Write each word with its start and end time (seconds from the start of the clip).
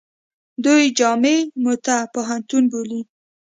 دوی 0.63 0.83
جامعه 0.99 1.37
موته 1.63 1.97
پوهنتون 2.13 2.63
بولي. 2.71 3.01